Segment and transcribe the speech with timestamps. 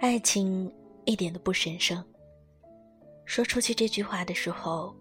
[0.00, 0.72] 爱情
[1.06, 2.02] 一点都不神圣。
[3.24, 4.94] 说出去这句话的时候，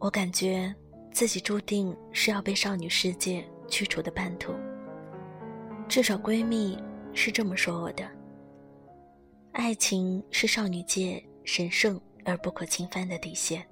[0.00, 0.74] 我感觉
[1.12, 4.52] 自己注定是要被少女世界驱逐的叛徒。
[5.88, 6.76] 至少闺蜜
[7.14, 8.04] 是这么说我的。
[9.52, 13.64] 爱情是少女界神圣而不可侵犯的底线。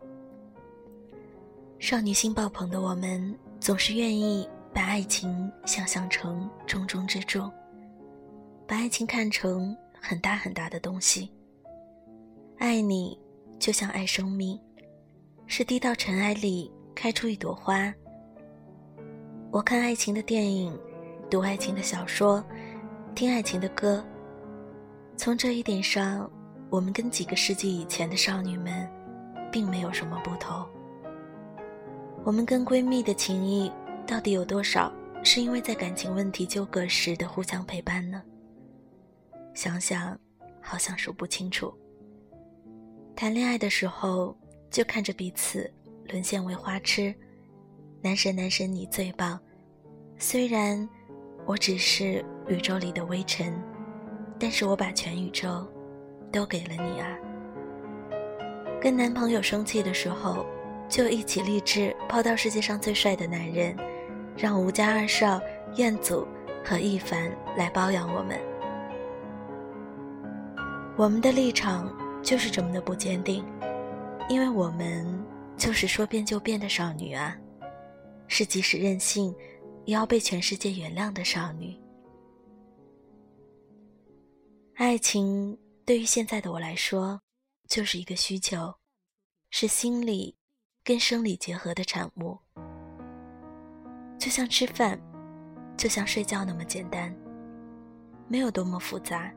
[1.80, 7.52] 少女心爆棚的我们，总是愿意把爱情想象成重中之重，
[8.64, 11.30] 把爱情看成很大很大的东西。
[12.58, 13.18] 爱你，
[13.58, 14.58] 就像爱生命，
[15.46, 17.92] 是滴到尘埃里开出一朵花。
[19.50, 20.78] 我看爱情的电影，
[21.30, 22.44] 读爱情的小说，
[23.14, 24.04] 听爱情的歌。
[25.16, 26.30] 从这一点上，
[26.70, 28.88] 我们跟几个世纪以前的少女们，
[29.50, 30.66] 并没有什么不同。
[32.24, 33.72] 我们跟闺蜜的情谊
[34.06, 34.92] 到底有多少，
[35.22, 38.22] 是因为在感情问题纠葛时的互相陪伴呢？
[39.58, 40.16] 想想，
[40.62, 41.74] 好像数不清楚。
[43.16, 44.32] 谈恋爱的时候，
[44.70, 45.68] 就看着彼此
[46.04, 47.12] 沦陷为花痴，
[48.00, 49.36] 男神男神你最棒。
[50.16, 50.88] 虽然
[51.44, 53.52] 我只是宇宙里的微尘，
[54.38, 55.68] 但是我把全宇宙
[56.30, 57.18] 都给了你啊。
[58.80, 60.46] 跟男朋友生气的时候。
[60.88, 63.76] 就一起立志泡到世界上最帅的男人，
[64.38, 65.38] 让吴家二少、
[65.74, 66.26] 彦祖
[66.64, 68.40] 和一凡来包养我们。
[70.98, 71.88] 我们的立场
[72.24, 73.44] 就是这么的不坚定，
[74.28, 75.06] 因为我们
[75.56, 77.38] 就是说变就变的少女啊，
[78.26, 79.32] 是即使任性
[79.84, 81.80] 也要被全世界原谅的少女。
[84.74, 87.22] 爱情对于现在的我来说，
[87.68, 88.74] 就是一个需求，
[89.50, 90.34] 是心理。
[90.84, 92.38] 跟生理结合的产物，
[94.18, 94.98] 就像吃饭，
[95.76, 97.14] 就像睡觉那么简单，
[98.26, 99.30] 没有多么复杂。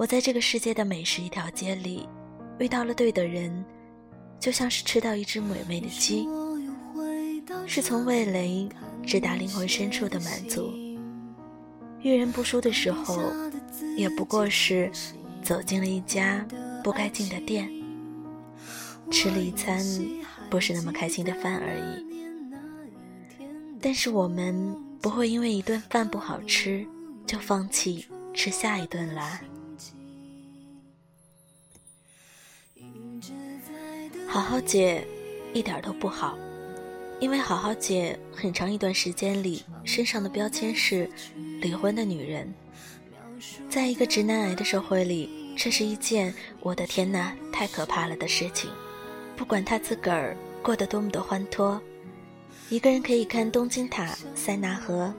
[0.00, 2.08] 我在这个世界的美食一条街里
[2.58, 3.62] 遇到了对的人，
[4.38, 6.26] 就像是吃到一只美味的鸡，
[7.66, 8.66] 是从味蕾
[9.06, 10.72] 直达灵魂深处的满足。
[12.00, 13.30] 遇人不淑的时候，
[13.94, 14.90] 也不过是
[15.42, 16.42] 走进了一家
[16.82, 17.70] 不该进的店。
[19.10, 19.84] 吃了一餐
[20.48, 22.06] 不是那么开心的饭而已，
[23.78, 26.86] 但是我们不会因为一顿饭不好吃
[27.26, 29.42] 就放弃吃下一顿啦。
[34.32, 35.04] 好好姐
[35.52, 36.38] 一点都不好，
[37.18, 41.10] 因为好好姐很长一段时间里身上的标签是
[41.60, 42.54] 离婚的女人，
[43.68, 48.70] 在一个直男癌的社会里，这是一件我的天哪，太可怕了的事情。
[49.36, 51.82] 不管他自个儿过得多么的欢脱，
[52.68, 55.12] 一个人可以看东京塔、塞纳河，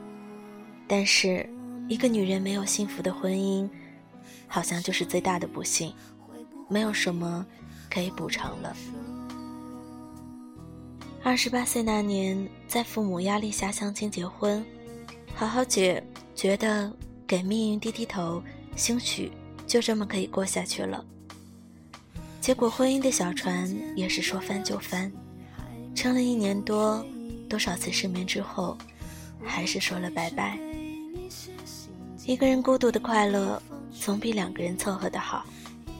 [0.87, 1.45] 但是
[1.89, 3.69] 一个女人没有幸福的婚姻，
[4.47, 5.93] 好像就是最大的不幸，
[6.69, 7.45] 没有什么
[7.93, 8.75] 可以补偿了。
[11.23, 14.65] 二十八岁那年，在父母压力下相亲结婚，
[15.35, 16.03] 好好姐
[16.33, 16.91] 觉得
[17.27, 18.41] 给命运低低头，
[18.75, 19.31] 兴许
[19.67, 21.05] 就这么可以过下去了。
[22.39, 25.11] 结果婚姻的小船也是说翻就翻，
[25.93, 27.05] 撑了一年多，
[27.47, 28.75] 多少次失眠之后，
[29.45, 30.57] 还是说了拜拜。
[32.25, 35.45] 一个人孤独的快乐，总比两个人凑合的好。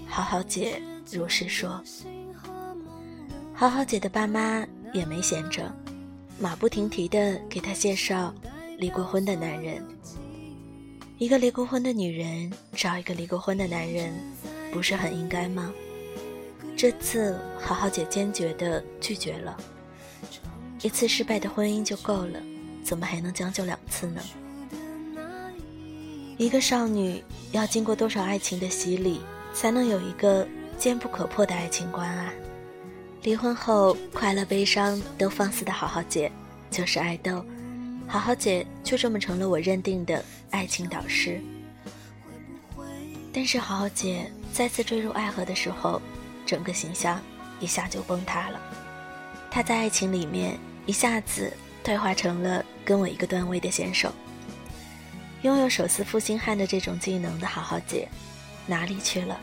[0.07, 1.81] 好好姐如是说。
[3.53, 5.71] 好好姐的爸妈也没闲着，
[6.39, 8.33] 马不停蹄的给她介绍
[8.77, 9.83] 离过婚的男人。
[11.17, 14.11] 一个离过婚的女人找一个离过婚的男人，
[14.71, 15.71] 不是很应该吗？
[16.75, 19.55] 这次好好姐坚决地拒绝了，
[20.81, 22.41] 一次失败的婚姻就够了，
[22.83, 24.21] 怎么还能将就两次呢？
[26.37, 29.21] 一个少女要经过多少爱情的洗礼，
[29.53, 30.47] 才能有一个
[30.81, 32.33] 坚不可破的爱情观啊？
[33.21, 36.31] 离婚后快乐悲伤都放肆的好好姐，
[36.71, 37.45] 就是爱豆，
[38.07, 41.39] 好好姐就这么成了我认定的爱情导师。
[43.31, 46.01] 但是好好姐再次坠入爱河的时候。
[46.43, 47.21] 整个形象
[47.59, 48.59] 一下就崩塌了，
[49.51, 50.57] 他在爱情里面
[50.87, 51.53] 一下子
[51.83, 54.11] 退化成了跟我一个段位的选手。
[55.43, 58.09] 拥有手撕负心汉的这种技能的好好姐
[58.65, 59.39] 哪里去了？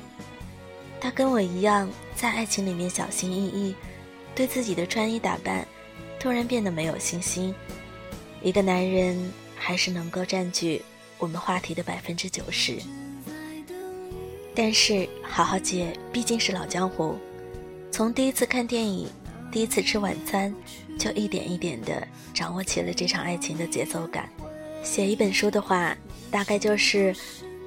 [1.00, 3.74] 他跟我一样，在爱情里面小心翼翼，
[4.34, 5.66] 对自己的穿衣打扮
[6.18, 7.54] 突然变得没有信心。
[8.42, 10.82] 一个男人还是能够占据
[11.18, 12.76] 我们话题的百分之九十。
[14.54, 17.16] 但是，好好姐毕竟是老江湖，
[17.92, 19.08] 从第一次看电影、
[19.52, 20.52] 第一次吃晚餐，
[20.98, 24.28] 就一点一点地掌握起了这场爱情的节奏感。
[24.82, 25.96] 写一本书的话，
[26.28, 27.14] 大概就是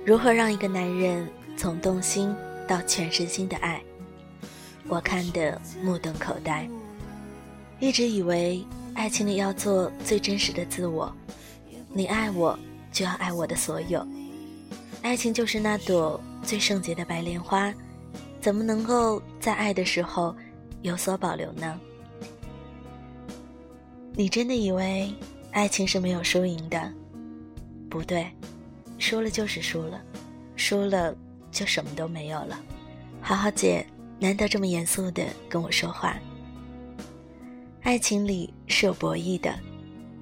[0.05, 1.25] 如何让一个男人
[1.55, 2.35] 从动心
[2.71, 3.83] 到全身心的爱，
[4.87, 6.65] 我看得目瞪口呆。
[7.81, 11.13] 一直以为爱情里要做最真实的自我，
[11.91, 12.57] 你爱我
[12.89, 14.07] 就要爱我的所有。
[15.01, 17.73] 爱情就是那朵最圣洁的白莲花，
[18.39, 20.33] 怎么能够在爱的时候
[20.81, 21.77] 有所保留呢？
[24.13, 25.13] 你真的以为
[25.51, 26.89] 爱情是没有输赢的？
[27.89, 28.31] 不对，
[28.97, 30.01] 输了就是输了，
[30.55, 31.13] 输了
[31.51, 32.59] 就什么都没有了。
[33.21, 33.85] 好好姐
[34.19, 36.19] 难得这么严肃的跟我说话。
[37.81, 39.59] 爱情里是有博弈的，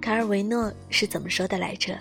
[0.01, 1.99] 卡尔维诺是怎么说的来着？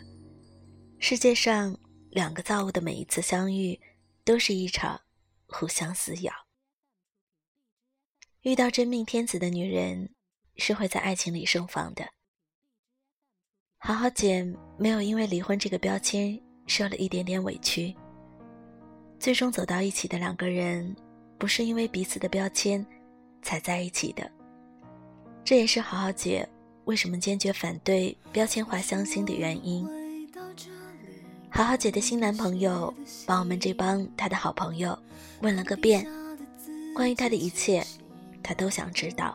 [0.99, 1.77] 世界上
[2.11, 3.81] 两个造物的每一次相遇，
[4.25, 5.01] 都是一场
[5.47, 6.33] 互相撕咬。
[8.43, 10.15] 遇到真命天子的女人，
[10.57, 12.09] 是会在爱情里盛放的。
[13.79, 14.45] 好好姐
[14.79, 17.95] 没有因为离婚这个标签受了一点点委屈。
[19.19, 20.94] 最终走到一起的两个人，
[21.37, 22.85] 不是因为彼此的标签
[23.43, 24.31] 才在一起的。
[25.44, 26.49] 这也是好好姐
[26.85, 29.87] 为什么坚决反对标签化相亲的原因。
[31.50, 32.93] 好好姐的新男朋友
[33.26, 34.97] 把我们这帮她的好朋友
[35.41, 36.06] 问了个遍，
[36.94, 37.85] 关于她的一切，
[38.43, 39.35] 她都想知道。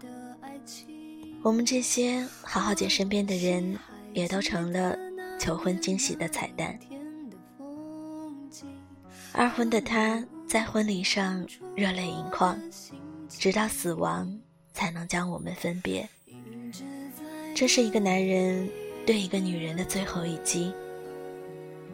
[1.41, 3.77] 我们这些好好姐身边的人
[4.13, 4.97] 也都成了
[5.37, 6.79] 求婚惊喜的彩蛋。
[9.31, 11.45] 二婚的他在婚礼上
[11.75, 12.59] 热泪盈眶，
[13.29, 14.39] 直到死亡。
[14.73, 16.09] 才能将我们分别。
[17.55, 18.67] 这是一个男人
[19.05, 20.73] 对一个女人的最后一击。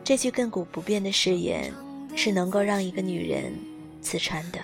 [0.02, 1.74] 这句亘古不变的誓言，
[2.16, 3.54] 是能够让一个女人
[4.02, 4.60] 刺穿的。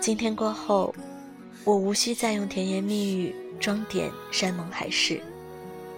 [0.00, 0.92] 今天过后，
[1.64, 5.22] 我无需再用甜言蜜语装点山盟海誓，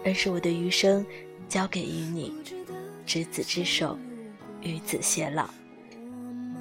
[0.05, 1.03] 而是我的余生
[1.49, 2.31] 交给于你，
[3.07, 3.99] 执子之手，
[4.63, 5.49] 与子偕老，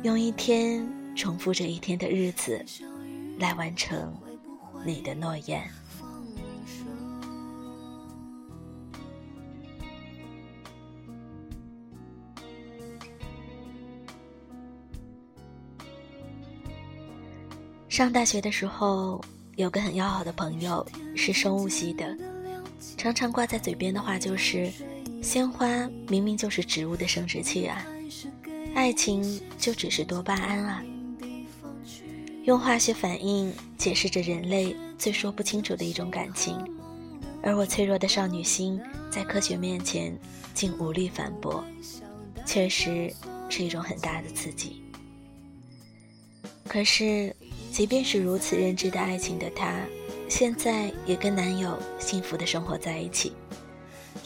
[0.04, 2.66] 用一天重复着一天的日子。
[3.40, 4.14] 来完成
[4.86, 5.68] 你的诺言。
[17.90, 19.20] 上大学的时候，
[19.56, 22.16] 有个很要好的朋友是生物系的，
[22.96, 24.72] 常常挂在嘴边的话就是
[25.24, 25.68] ：“鲜花
[26.08, 27.84] 明明就是植物的生殖器啊，
[28.74, 30.84] 爱情就只是多巴胺啊。”
[32.44, 36.58] 用化学反应解释着人类最说不清楚的一种感情，
[37.44, 38.82] 而我脆弱的少女心
[39.12, 40.18] 在科学面前
[40.54, 41.64] 竟无力反驳，
[42.46, 43.14] 确实
[43.48, 44.82] 是一种很大的刺激。
[46.68, 47.36] 可是，
[47.72, 49.80] 即便是如此认知的爱情的她，
[50.28, 53.34] 现在也跟男友幸福的生活在一起，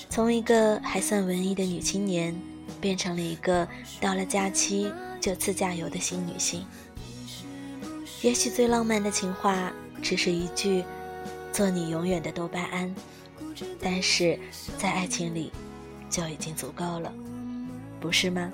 [0.09, 2.33] 从一个还算文艺的女青年，
[2.85, 3.67] 变成了一个
[3.99, 6.63] 到了假期就自驾游的新女性。
[8.21, 9.73] 也许最浪漫的情话
[10.03, 10.83] 只是一句
[11.51, 12.93] “做你永远的多巴胺”，
[13.81, 14.39] 但是
[14.77, 15.51] 在爱情里
[16.11, 17.11] 就已经足够了，
[17.99, 18.51] 不是吗？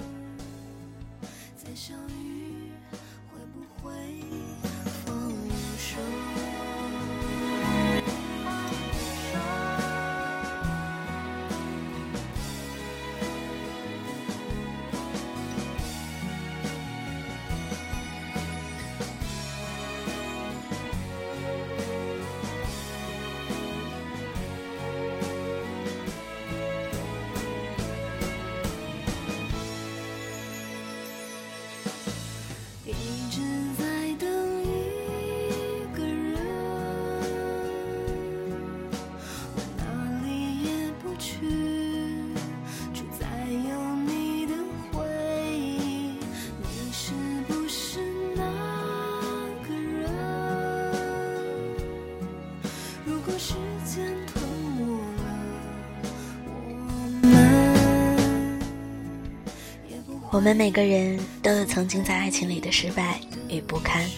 [60.31, 63.19] 我们每个人都有曾经在爱情里的失败
[63.49, 64.09] 与不堪，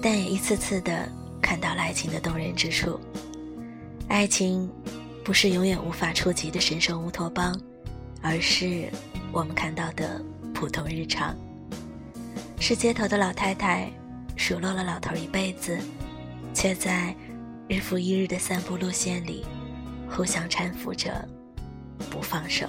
[0.00, 1.08] 但也一次次的
[1.42, 2.98] 看到了爱情的动人之处。
[4.06, 4.70] 爱情
[5.24, 7.60] 不是永远无法触及的神圣乌托邦，
[8.20, 8.88] 而是
[9.32, 11.36] 我们看到的普通日常。
[12.60, 13.90] 是街头的老太太
[14.36, 15.76] 数落了老头一辈子，
[16.54, 17.12] 却在
[17.66, 19.44] 日复一日的散步路线里
[20.08, 21.28] 互相搀扶着，
[22.08, 22.64] 不放手。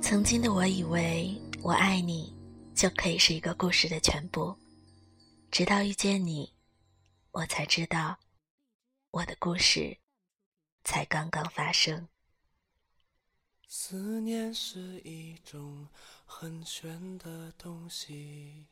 [0.00, 2.34] 曾经的我以为我爱你
[2.74, 4.56] 就可以是一个故事的全部，
[5.48, 6.52] 直到遇见你，
[7.30, 8.18] 我才知道
[9.12, 9.96] 我的故事
[10.82, 12.08] 才刚刚发生。
[13.68, 15.86] 思念是一种
[16.26, 18.66] 很玄的东西，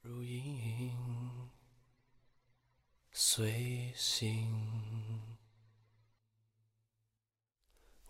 [0.00, 1.50] 如影
[3.12, 4.50] 随形，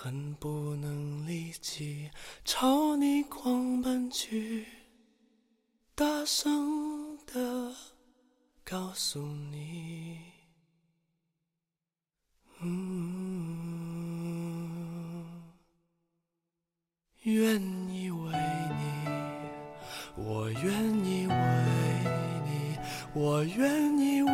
[0.00, 2.08] 恨不能立即
[2.44, 4.64] 朝你狂奔去，
[5.96, 7.74] 大声的
[8.62, 10.20] 告诉你。
[17.22, 17.60] 愿
[17.92, 18.32] 意为
[18.78, 19.04] 你，
[20.14, 21.34] 我愿意为
[22.46, 22.78] 你，
[23.14, 24.30] 我愿意为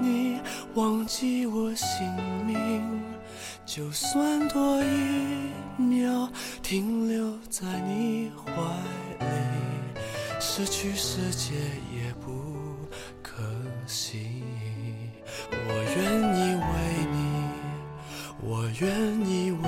[0.00, 0.40] 你
[0.74, 2.12] 忘记我姓
[2.44, 2.97] 名，
[3.78, 4.88] 就算多一
[5.80, 6.28] 秒
[6.64, 8.50] 停留在你怀
[9.20, 9.26] 里，
[10.40, 11.54] 失去世界
[11.94, 12.42] 也不
[13.22, 13.40] 可
[13.86, 14.42] 惜。
[15.52, 15.96] 我愿
[16.34, 16.70] 意为
[17.12, 17.22] 你，
[18.42, 18.90] 我愿
[19.24, 19.62] 意为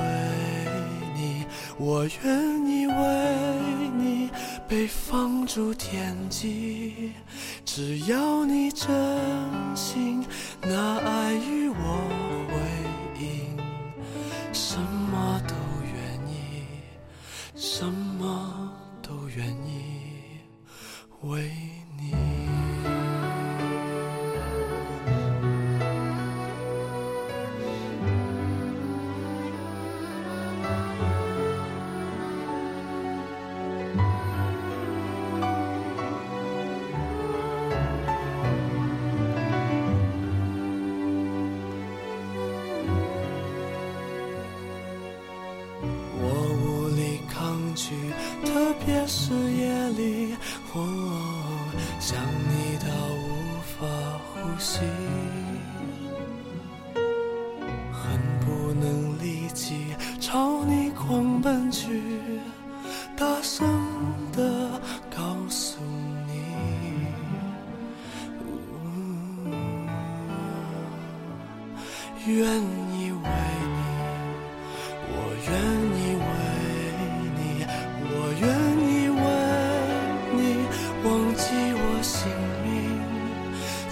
[1.14, 1.46] 你，
[1.78, 2.92] 我愿意为
[3.96, 4.28] 你
[4.66, 7.12] 被放逐天际。
[7.64, 8.88] 只要你真
[9.76, 10.24] 心
[10.62, 12.56] 拿爱与我回
[21.22, 21.50] 为
[54.60, 55.09] 呼